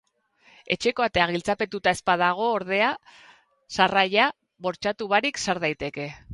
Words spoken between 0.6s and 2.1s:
Etxeko atea giltzapetuta ez